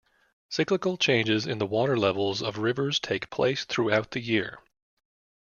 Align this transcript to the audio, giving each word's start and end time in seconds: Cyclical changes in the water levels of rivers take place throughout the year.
Cyclical 0.49 0.97
changes 0.97 1.45
in 1.45 1.59
the 1.59 1.65
water 1.67 1.95
levels 1.95 2.41
of 2.41 2.57
rivers 2.57 2.99
take 2.99 3.29
place 3.29 3.65
throughout 3.65 4.09
the 4.09 4.19
year. 4.19 4.57